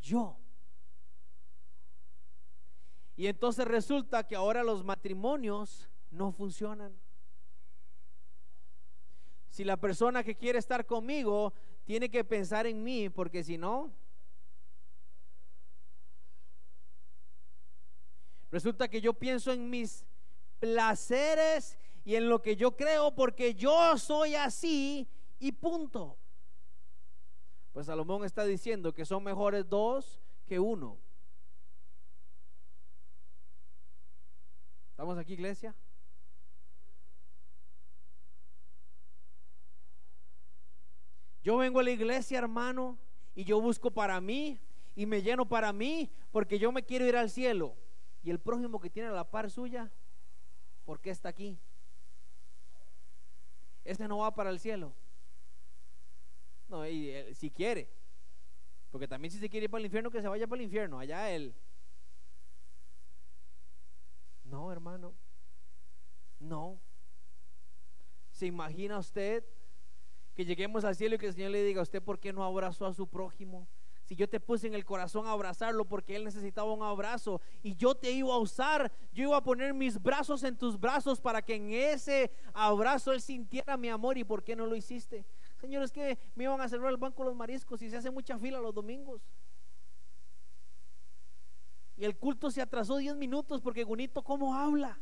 Yo. 0.00 0.38
Y 3.16 3.26
entonces 3.26 3.66
resulta 3.66 4.24
que 4.24 4.36
ahora 4.36 4.62
los 4.62 4.84
matrimonios 4.84 5.90
no 6.10 6.30
funcionan. 6.30 6.96
Si 9.48 9.64
la 9.64 9.76
persona 9.76 10.22
que 10.22 10.36
quiere 10.36 10.60
estar 10.60 10.86
conmigo 10.86 11.52
tiene 11.84 12.08
que 12.08 12.22
pensar 12.22 12.66
en 12.66 12.84
mí, 12.84 13.08
porque 13.08 13.42
si 13.42 13.58
no, 13.58 13.92
resulta 18.52 18.86
que 18.86 19.00
yo 19.00 19.14
pienso 19.14 19.52
en 19.52 19.68
mis 19.68 20.06
placeres 20.60 21.76
y 22.06 22.14
en 22.14 22.28
lo 22.28 22.40
que 22.40 22.54
yo 22.54 22.76
creo 22.76 23.12
porque 23.16 23.56
yo 23.56 23.98
soy 23.98 24.36
así 24.36 25.08
y 25.40 25.50
punto. 25.50 26.16
Pues 27.72 27.86
Salomón 27.86 28.24
está 28.24 28.44
diciendo 28.44 28.94
que 28.94 29.04
son 29.04 29.24
mejores 29.24 29.68
dos 29.68 30.20
que 30.46 30.60
uno. 30.60 31.00
¿Estamos 34.90 35.18
aquí, 35.18 35.32
iglesia? 35.32 35.74
Yo 41.42 41.56
vengo 41.56 41.80
a 41.80 41.82
la 41.82 41.90
iglesia, 41.90 42.38
hermano, 42.38 42.96
y 43.34 43.42
yo 43.42 43.60
busco 43.60 43.90
para 43.90 44.20
mí 44.20 44.60
y 44.94 45.06
me 45.06 45.22
lleno 45.22 45.48
para 45.48 45.72
mí 45.72 46.08
porque 46.30 46.60
yo 46.60 46.70
me 46.70 46.84
quiero 46.84 47.04
ir 47.04 47.16
al 47.16 47.30
cielo. 47.30 47.74
Y 48.22 48.30
el 48.30 48.38
prójimo 48.38 48.80
que 48.80 48.90
tiene 48.90 49.10
la 49.10 49.28
par 49.28 49.50
suya, 49.50 49.90
¿por 50.84 51.00
qué 51.00 51.10
está 51.10 51.30
aquí? 51.30 51.58
Este 53.86 54.08
no 54.08 54.18
va 54.18 54.34
para 54.34 54.50
el 54.50 54.60
cielo. 54.60 54.92
No, 56.68 56.86
y 56.86 57.10
eh, 57.10 57.34
si 57.34 57.50
quiere. 57.50 57.88
Porque 58.90 59.08
también 59.08 59.30
si 59.30 59.38
se 59.38 59.48
quiere 59.48 59.64
ir 59.64 59.70
para 59.70 59.80
el 59.80 59.86
infierno, 59.86 60.10
que 60.10 60.22
se 60.22 60.28
vaya 60.28 60.46
para 60.46 60.60
el 60.60 60.64
infierno. 60.64 60.98
Allá 60.98 61.30
él. 61.30 61.54
No, 64.44 64.70
hermano. 64.72 65.14
¿Se 68.36 68.46
imagina 68.46 68.98
usted 68.98 69.44
que 70.34 70.44
lleguemos 70.44 70.84
al 70.84 70.94
cielo 70.94 71.14
y 71.14 71.18
que 71.18 71.26
el 71.26 71.34
Señor 71.34 71.52
le 71.52 71.62
diga 71.62 71.80
a 71.80 71.82
usted 71.82 72.02
por 72.02 72.20
qué 72.20 72.32
no 72.32 72.44
abrazó 72.44 72.86
a 72.86 72.92
su 72.92 73.08
prójimo? 73.08 73.66
Si 74.06 74.14
yo 74.14 74.28
te 74.28 74.38
puse 74.38 74.68
en 74.68 74.74
el 74.74 74.84
corazón 74.84 75.26
a 75.26 75.32
abrazarlo 75.32 75.84
porque 75.84 76.14
él 76.14 76.22
necesitaba 76.22 76.72
un 76.72 76.84
abrazo 76.84 77.40
y 77.64 77.74
yo 77.74 77.96
te 77.96 78.12
iba 78.12 78.32
a 78.32 78.38
usar, 78.38 78.92
yo 79.12 79.24
iba 79.24 79.36
a 79.36 79.42
poner 79.42 79.74
mis 79.74 80.00
brazos 80.00 80.44
en 80.44 80.56
tus 80.56 80.78
brazos 80.78 81.20
para 81.20 81.42
que 81.42 81.56
en 81.56 81.72
ese 81.72 82.30
abrazo 82.54 83.12
él 83.12 83.20
sintiera 83.20 83.76
mi 83.76 83.88
amor 83.88 84.16
y 84.16 84.22
por 84.22 84.44
qué 84.44 84.54
no 84.54 84.64
lo 84.64 84.76
hiciste. 84.76 85.26
Señor, 85.56 85.82
es 85.82 85.90
que 85.90 86.16
me 86.36 86.44
iban 86.44 86.60
a 86.60 86.68
cerrar 86.68 86.90
el 86.90 86.98
banco 86.98 87.24
los 87.24 87.34
mariscos 87.34 87.82
y 87.82 87.90
se 87.90 87.96
hace 87.96 88.12
mucha 88.12 88.38
fila 88.38 88.60
los 88.60 88.72
domingos. 88.72 89.22
Y 91.96 92.04
el 92.04 92.16
culto 92.16 92.48
se 92.52 92.62
atrasó 92.62 92.98
10 92.98 93.16
minutos 93.16 93.60
porque 93.60 93.82
Gunito, 93.82 94.22
¿cómo 94.22 94.54
habla? 94.54 95.00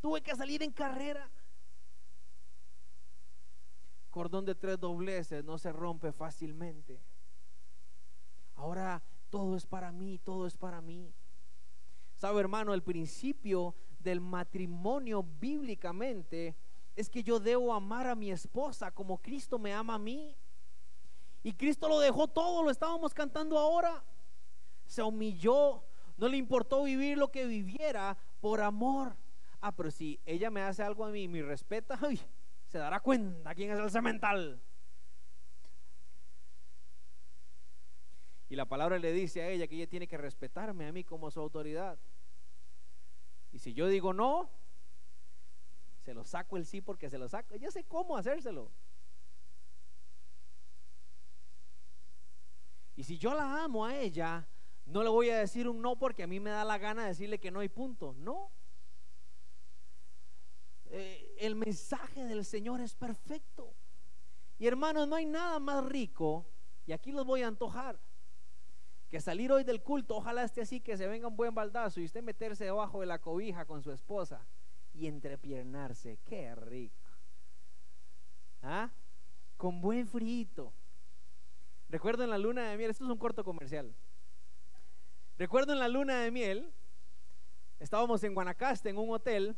Tuve 0.00 0.22
que 0.22 0.34
salir 0.34 0.62
en 0.62 0.72
carrera. 0.72 1.30
Cordón 4.08 4.46
de 4.46 4.54
tres 4.54 4.80
dobleces 4.80 5.44
no 5.44 5.58
se 5.58 5.70
rompe 5.70 6.12
fácilmente. 6.12 6.98
Ahora 8.56 9.02
todo 9.30 9.56
es 9.56 9.66
para 9.66 9.92
mí, 9.92 10.18
todo 10.18 10.46
es 10.46 10.56
para 10.56 10.80
mí. 10.80 11.14
Sabe, 12.14 12.40
hermano, 12.40 12.74
el 12.74 12.82
principio 12.82 13.74
del 13.98 14.20
matrimonio 14.20 15.22
bíblicamente 15.22 16.56
es 16.94 17.10
que 17.10 17.22
yo 17.22 17.38
debo 17.38 17.74
amar 17.74 18.06
a 18.06 18.14
mi 18.14 18.30
esposa 18.30 18.90
como 18.90 19.18
Cristo 19.18 19.58
me 19.58 19.74
ama 19.74 19.94
a 19.94 19.98
mí. 19.98 20.34
Y 21.42 21.52
Cristo 21.52 21.88
lo 21.88 22.00
dejó 22.00 22.26
todo, 22.26 22.62
lo 22.62 22.70
estábamos 22.70 23.12
cantando 23.12 23.58
ahora. 23.58 24.02
Se 24.86 25.02
humilló, 25.02 25.84
no 26.16 26.28
le 26.28 26.38
importó 26.38 26.84
vivir 26.84 27.18
lo 27.18 27.30
que 27.30 27.46
viviera 27.46 28.16
por 28.40 28.62
amor. 28.62 29.16
Ah, 29.60 29.72
pero 29.74 29.90
si 29.90 30.18
ella 30.24 30.50
me 30.50 30.62
hace 30.62 30.82
algo 30.82 31.04
a 31.04 31.10
mí 31.10 31.24
y 31.24 31.28
me 31.28 31.42
respeta, 31.42 31.98
se 32.66 32.78
dará 32.78 33.00
cuenta 33.00 33.54
quién 33.54 33.70
es 33.70 33.78
el 33.78 33.90
cemental. 33.90 34.60
Y 38.48 38.56
la 38.56 38.66
palabra 38.66 38.98
le 38.98 39.12
dice 39.12 39.42
a 39.42 39.48
ella 39.48 39.66
que 39.66 39.74
ella 39.74 39.88
tiene 39.88 40.06
que 40.06 40.16
respetarme 40.16 40.86
a 40.86 40.92
mí 40.92 41.04
como 41.04 41.30
su 41.30 41.40
autoridad. 41.40 41.98
Y 43.52 43.58
si 43.58 43.74
yo 43.74 43.88
digo 43.88 44.12
no, 44.12 44.50
se 46.04 46.14
lo 46.14 46.24
saco 46.24 46.56
el 46.56 46.66
sí 46.66 46.80
porque 46.80 47.10
se 47.10 47.18
lo 47.18 47.28
saco. 47.28 47.56
Yo 47.56 47.70
sé 47.70 47.84
cómo 47.84 48.16
hacérselo. 48.16 48.70
Y 52.94 53.04
si 53.04 53.18
yo 53.18 53.34
la 53.34 53.64
amo 53.64 53.84
a 53.84 53.98
ella, 53.98 54.48
no 54.86 55.02
le 55.02 55.08
voy 55.08 55.30
a 55.30 55.38
decir 55.38 55.68
un 55.68 55.82
no 55.82 55.98
porque 55.98 56.22
a 56.22 56.26
mí 56.26 56.40
me 56.40 56.50
da 56.50 56.64
la 56.64 56.78
gana 56.78 57.02
de 57.02 57.08
decirle 57.08 57.40
que 57.40 57.50
no 57.50 57.60
hay 57.60 57.68
punto. 57.68 58.14
No. 58.18 58.50
Eh, 60.86 61.34
el 61.40 61.56
mensaje 61.56 62.24
del 62.24 62.44
Señor 62.44 62.80
es 62.80 62.94
perfecto. 62.94 63.74
Y 64.58 64.66
hermanos, 64.66 65.06
no 65.08 65.16
hay 65.16 65.26
nada 65.26 65.58
más 65.58 65.84
rico, 65.84 66.46
y 66.86 66.92
aquí 66.92 67.12
los 67.12 67.26
voy 67.26 67.42
a 67.42 67.48
antojar, 67.48 68.00
que 69.08 69.20
salir 69.20 69.52
hoy 69.52 69.64
del 69.64 69.82
culto, 69.82 70.16
ojalá 70.16 70.44
esté 70.44 70.62
así, 70.62 70.80
que 70.80 70.96
se 70.96 71.06
venga 71.06 71.28
un 71.28 71.36
buen 71.36 71.54
baldazo 71.54 72.00
y 72.00 72.04
usted 72.04 72.22
meterse 72.22 72.64
debajo 72.64 73.00
de 73.00 73.06
la 73.06 73.20
cobija 73.20 73.64
con 73.64 73.82
su 73.82 73.92
esposa 73.92 74.46
y 74.92 75.06
entrepiernarse. 75.06 76.18
Qué 76.24 76.54
rico. 76.54 77.10
¿Ah? 78.62 78.90
Con 79.56 79.80
buen 79.80 80.06
frito. 80.08 80.72
Recuerdo 81.88 82.24
en 82.24 82.30
la 82.30 82.38
luna 82.38 82.68
de 82.68 82.76
miel, 82.76 82.90
esto 82.90 83.04
es 83.04 83.10
un 83.10 83.18
corto 83.18 83.44
comercial. 83.44 83.94
Recuerdo 85.38 85.72
en 85.72 85.78
la 85.78 85.88
luna 85.88 86.22
de 86.22 86.30
miel, 86.30 86.72
estábamos 87.78 88.24
en 88.24 88.34
Guanacaste, 88.34 88.88
en 88.88 88.98
un 88.98 89.10
hotel, 89.10 89.56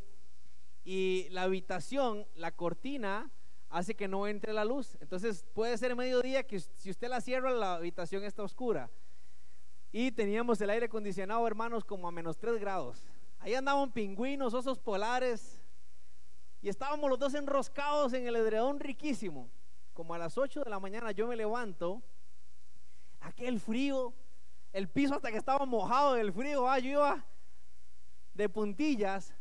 y 0.84 1.28
la 1.30 1.42
habitación, 1.42 2.26
la 2.34 2.52
cortina, 2.52 3.30
hace 3.70 3.94
que 3.94 4.08
no 4.08 4.26
entre 4.26 4.52
la 4.52 4.64
luz. 4.64 4.96
Entonces 5.00 5.44
puede 5.54 5.76
ser 5.78 5.94
mediodía 5.96 6.46
que 6.46 6.60
si 6.60 6.90
usted 6.90 7.08
la 7.08 7.20
cierra, 7.20 7.50
la 7.50 7.74
habitación 7.74 8.24
está 8.24 8.42
oscura. 8.42 8.90
Y 9.90 10.12
teníamos 10.12 10.60
el 10.60 10.70
aire 10.70 10.86
acondicionado, 10.86 11.46
hermanos, 11.46 11.84
como 11.84 12.06
a 12.06 12.12
menos 12.12 12.36
3 12.38 12.58
grados. 12.58 13.04
Ahí 13.40 13.54
andaban 13.54 13.90
pingüinos, 13.90 14.52
osos 14.52 14.78
polares. 14.78 15.62
Y 16.60 16.68
estábamos 16.68 17.08
los 17.08 17.18
dos 17.18 17.34
enroscados 17.34 18.12
en 18.12 18.26
el 18.26 18.36
edredón 18.36 18.80
riquísimo. 18.80 19.48
Como 19.94 20.14
a 20.14 20.18
las 20.18 20.36
8 20.36 20.62
de 20.64 20.70
la 20.70 20.80
mañana 20.80 21.12
yo 21.12 21.26
me 21.26 21.36
levanto. 21.36 22.02
Aquel 23.20 23.60
frío, 23.60 24.12
el 24.72 24.88
piso 24.88 25.14
hasta 25.14 25.30
que 25.30 25.38
estaba 25.38 25.64
mojado 25.64 26.14
del 26.14 26.32
frío. 26.32 26.68
Ah, 26.68 26.78
yo 26.78 26.90
iba 26.90 27.24
de 28.34 28.48
puntillas. 28.48 29.34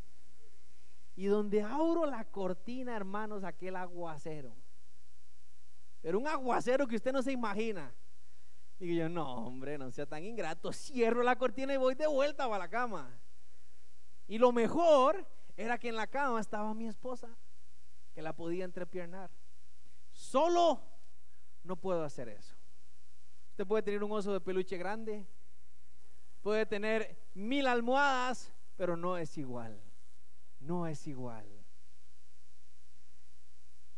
Y 1.15 1.25
donde 1.25 1.61
abro 1.63 2.05
la 2.05 2.23
cortina, 2.25 2.95
hermanos, 2.95 3.43
aquel 3.43 3.75
aguacero. 3.75 4.55
Pero 6.01 6.19
un 6.19 6.27
aguacero 6.27 6.87
que 6.87 6.95
usted 6.95 7.11
no 7.11 7.21
se 7.21 7.31
imagina. 7.31 7.91
Digo 8.79 8.93
yo, 8.93 9.09
no, 9.09 9.45
hombre, 9.45 9.77
no 9.77 9.91
sea 9.91 10.05
tan 10.05 10.23
ingrato. 10.23 10.71
Cierro 10.71 11.23
la 11.23 11.35
cortina 11.35 11.73
y 11.73 11.77
voy 11.77 11.95
de 11.95 12.07
vuelta 12.07 12.45
a 12.45 12.57
la 12.59 12.67
cama. 12.67 13.19
Y 14.27 14.37
lo 14.37 14.51
mejor 14.51 15.27
era 15.55 15.77
que 15.79 15.89
en 15.89 15.95
la 15.95 16.07
cama 16.07 16.39
estaba 16.39 16.73
mi 16.73 16.87
esposa, 16.87 17.35
que 18.13 18.21
la 18.21 18.33
podía 18.33 18.65
entrepiernar. 18.65 19.31
Solo 20.11 20.81
no 21.63 21.75
puedo 21.75 22.03
hacer 22.03 22.29
eso. 22.29 22.55
Usted 23.51 23.65
puede 23.65 23.83
tener 23.83 24.03
un 24.03 24.11
oso 24.11 24.31
de 24.31 24.41
peluche 24.41 24.77
grande, 24.77 25.25
puede 26.41 26.65
tener 26.67 27.17
mil 27.33 27.65
almohadas, 27.65 28.53
pero 28.75 28.95
no 28.95 29.17
es 29.17 29.37
igual. 29.37 29.81
No 30.59 30.85
es 30.85 31.07
igual. 31.07 31.47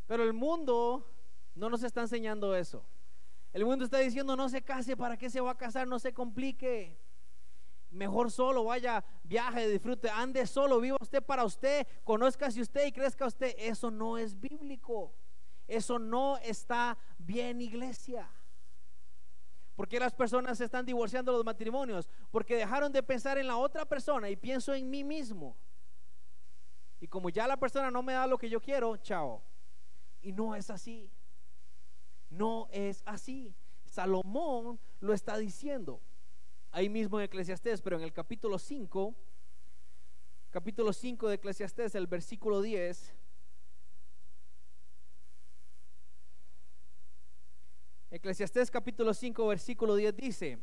Pero 0.07 0.23
el 0.23 0.33
mundo 0.33 1.05
no 1.55 1.69
nos 1.69 1.83
está 1.83 2.01
enseñando 2.01 2.55
eso. 2.55 2.85
El 3.51 3.65
mundo 3.65 3.85
está 3.85 3.97
diciendo 3.99 4.35
no 4.35 4.47
se 4.49 4.62
case, 4.62 4.95
¿para 4.95 5.17
qué 5.17 5.29
se 5.29 5.41
va 5.41 5.51
a 5.51 5.57
casar? 5.57 5.88
No 5.88 5.99
se 5.99 6.13
complique. 6.13 6.99
Mejor 7.89 8.29
solo, 8.29 8.65
vaya, 8.65 9.03
viaje, 9.23 9.67
disfrute, 9.67 10.09
ande 10.09 10.45
solo, 10.45 10.79
viva 10.79 10.97
usted 11.01 11.23
para 11.23 11.43
usted, 11.43 11.88
conózcase 12.03 12.62
usted 12.62 12.85
y 12.85 12.91
crezca 12.91 13.25
usted. 13.25 13.55
Eso 13.57 13.89
no 13.89 14.17
es 14.17 14.39
bíblico. 14.39 15.15
Eso 15.67 15.97
no 15.97 16.38
está 16.38 16.97
bien, 17.17 17.62
iglesia. 17.62 18.29
¿Por 19.75 19.88
qué 19.88 19.99
las 19.99 20.13
personas 20.13 20.57
se 20.57 20.65
están 20.65 20.85
divorciando 20.85 21.31
los 21.31 21.45
matrimonios? 21.45 22.09
Porque 22.31 22.57
dejaron 22.57 22.91
de 22.91 23.01
pensar 23.01 23.38
en 23.38 23.47
la 23.47 23.57
otra 23.57 23.85
persona 23.85 24.29
y 24.29 24.35
pienso 24.35 24.73
en 24.73 24.89
mí 24.89 25.03
mismo. 25.03 25.57
Y 26.99 27.07
como 27.07 27.29
ya 27.29 27.47
la 27.47 27.57
persona 27.57 27.89
no 27.89 28.03
me 28.03 28.13
da 28.13 28.27
lo 28.27 28.38
que 28.38 28.49
yo 28.49 28.59
quiero, 28.59 28.97
chao. 28.97 29.41
Y 30.21 30.33
no 30.33 30.53
es 30.53 30.69
así. 30.69 31.09
No 32.29 32.67
es 32.71 33.01
así. 33.05 33.53
Salomón 33.85 34.79
lo 34.99 35.13
está 35.13 35.37
diciendo 35.37 36.01
ahí 36.71 36.89
mismo 36.89 37.19
en 37.19 37.25
Eclesiastés, 37.25 37.81
pero 37.81 37.97
en 37.97 38.03
el 38.03 38.13
capítulo 38.13 38.59
5, 38.59 39.15
capítulo 40.51 40.93
5 40.93 41.27
de 41.27 41.35
Eclesiastés, 41.35 41.95
el 41.95 42.07
versículo 42.07 42.61
10. 42.61 43.15
Eclesiastés 48.11 48.71
capítulo 48.71 49.13
5, 49.13 49.47
versículo 49.47 49.95
10 49.95 50.15
dice, 50.15 50.59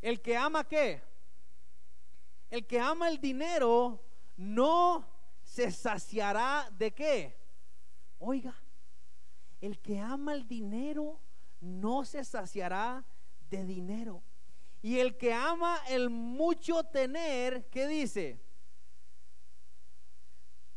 el 0.00 0.20
que 0.20 0.36
ama 0.36 0.66
qué? 0.66 1.02
El 2.50 2.66
que 2.66 2.80
ama 2.80 3.08
el 3.08 3.20
dinero 3.20 4.00
no 4.36 5.06
se 5.42 5.70
saciará 5.70 6.70
de 6.78 6.92
qué? 6.92 7.36
Oiga, 8.18 8.54
el 9.60 9.78
que 9.78 9.98
ama 9.98 10.32
el 10.34 10.46
dinero 10.46 11.20
no 11.60 12.04
se 12.04 12.24
saciará 12.24 13.04
de 13.50 13.64
dinero. 13.64 14.22
Y 14.80 14.98
el 14.98 15.16
que 15.16 15.32
ama 15.32 15.80
el 15.88 16.08
mucho 16.10 16.84
tener, 16.84 17.68
¿qué 17.68 17.86
dice? 17.88 18.40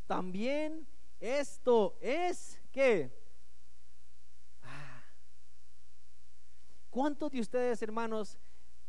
También 0.08 0.88
esto 1.20 1.98
es 2.02 2.60
que... 2.72 3.15
Ah. 4.63 5.04
¿Cuántos 6.89 7.32
de 7.32 7.39
ustedes, 7.39 7.82
hermanos, 7.82 8.39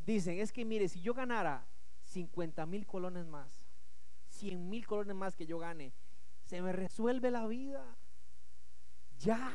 dicen, 0.01 0.39
es 0.39 0.51
que 0.51 0.65
mire, 0.65 0.89
si 0.89 1.01
yo 1.03 1.13
ganara 1.13 1.67
50 2.05 2.65
mil 2.67 2.87
colones 2.87 3.27
más, 3.27 3.63
100 4.29 4.69
mil 4.69 4.87
colones 4.87 5.15
más 5.15 5.37
que 5.37 5.47
yo 5.47 5.59
gane, 5.59 5.93
se 6.45 6.63
me 6.63 6.73
resuelve 6.73 7.31
la 7.31 7.47
vida? 7.47 7.85
Ya 9.19 9.53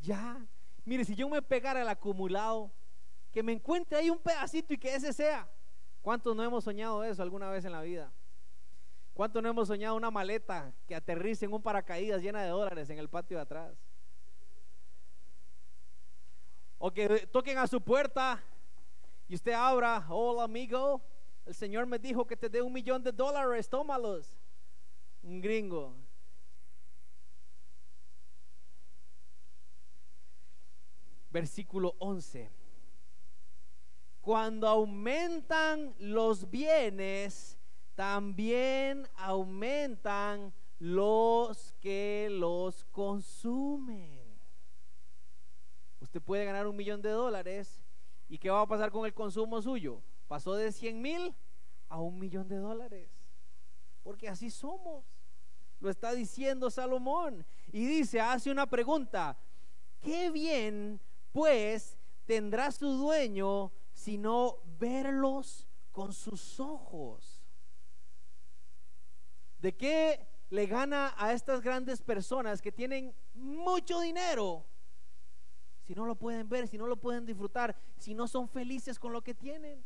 ya. 0.00 0.46
Mire, 0.84 1.04
si 1.04 1.14
yo 1.14 1.28
me 1.28 1.42
pegara 1.42 1.82
el 1.82 1.88
acumulado, 1.88 2.72
que 3.30 3.42
me 3.42 3.52
encuentre 3.52 3.98
ahí 3.98 4.10
un 4.10 4.18
pedacito 4.18 4.74
y 4.74 4.78
que 4.78 4.94
ese 4.94 5.12
sea. 5.12 5.48
¿Cuántos 6.02 6.34
no 6.34 6.42
hemos 6.42 6.64
soñado 6.64 7.04
eso 7.04 7.22
alguna 7.22 7.50
vez 7.50 7.64
en 7.64 7.72
la 7.72 7.82
vida? 7.82 8.12
¿Cuántos 9.12 9.42
no 9.42 9.50
hemos 9.50 9.68
soñado 9.68 9.96
una 9.96 10.10
maleta 10.10 10.72
que 10.86 10.94
aterrice 10.94 11.44
en 11.44 11.52
un 11.52 11.62
paracaídas 11.62 12.22
llena 12.22 12.42
de 12.42 12.48
dólares 12.48 12.88
en 12.90 12.98
el 12.98 13.08
patio 13.08 13.36
de 13.36 13.42
atrás? 13.42 13.76
O 16.78 16.90
que 16.90 17.26
toquen 17.26 17.58
a 17.58 17.66
su 17.66 17.80
puerta 17.82 18.42
y 19.28 19.34
usted 19.34 19.52
abra, 19.52 20.06
hola 20.08 20.44
amigo, 20.44 21.02
el 21.44 21.54
Señor 21.54 21.86
me 21.86 21.98
dijo 21.98 22.26
que 22.26 22.36
te 22.36 22.48
dé 22.48 22.62
un 22.62 22.72
millón 22.72 23.02
de 23.02 23.12
dólares, 23.12 23.68
tómalos. 23.68 24.34
Un 25.22 25.40
gringo. 25.40 25.94
Versículo 31.30 31.94
11. 31.98 32.50
Cuando 34.20 34.68
aumentan 34.68 35.94
los 35.98 36.50
bienes, 36.50 37.58
también 37.94 39.08
aumentan 39.16 40.52
los 40.78 41.74
que 41.80 42.28
los 42.30 42.84
consumen. 42.86 44.20
Usted 46.00 46.20
puede 46.20 46.44
ganar 46.44 46.66
un 46.66 46.76
millón 46.76 47.02
de 47.02 47.10
dólares 47.10 47.80
y 48.28 48.38
¿qué 48.38 48.50
va 48.50 48.62
a 48.62 48.66
pasar 48.66 48.90
con 48.90 49.04
el 49.06 49.14
consumo 49.14 49.60
suyo? 49.60 50.02
Pasó 50.28 50.54
de 50.54 50.72
100 50.72 51.00
mil 51.00 51.34
a 51.88 52.00
un 52.00 52.18
millón 52.18 52.48
de 52.48 52.56
dólares. 52.56 53.10
Porque 54.02 54.28
así 54.28 54.50
somos. 54.50 55.04
Lo 55.80 55.90
está 55.90 56.12
diciendo 56.12 56.70
Salomón. 56.70 57.44
Y 57.72 57.86
dice, 57.86 58.20
hace 58.20 58.50
una 58.50 58.68
pregunta. 58.68 59.36
¿Qué 60.00 60.30
bien 60.30 61.00
pues 61.32 61.98
tendrá 62.26 62.70
su 62.72 62.88
dueño 62.88 63.72
sino 63.92 64.58
verlos 64.78 65.66
con 65.92 66.12
sus 66.12 66.58
ojos? 66.60 67.42
¿De 69.58 69.76
qué 69.76 70.26
le 70.48 70.66
gana 70.66 71.14
a 71.16 71.32
estas 71.32 71.60
grandes 71.60 72.00
personas 72.00 72.62
que 72.62 72.72
tienen 72.72 73.14
mucho 73.34 74.00
dinero 74.00 74.66
si 75.86 75.94
no 75.94 76.06
lo 76.06 76.14
pueden 76.14 76.48
ver, 76.48 76.68
si 76.68 76.78
no 76.78 76.86
lo 76.86 76.96
pueden 76.96 77.26
disfrutar, 77.26 77.76
si 77.96 78.14
no 78.14 78.28
son 78.28 78.48
felices 78.48 78.98
con 78.98 79.12
lo 79.12 79.22
que 79.22 79.34
tienen? 79.34 79.84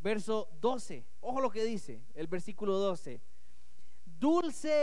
Verso 0.00 0.50
12, 0.60 1.06
ojo 1.20 1.40
lo 1.40 1.50
que 1.50 1.64
dice 1.64 2.02
el 2.14 2.26
versículo 2.26 2.78
12. 2.78 3.22
Dulce 4.04 4.82